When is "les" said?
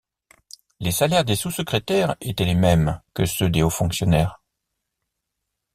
0.79-0.89, 2.45-2.55